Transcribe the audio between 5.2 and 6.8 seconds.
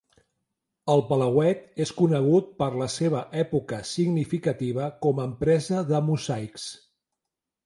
a empresa de mosaics.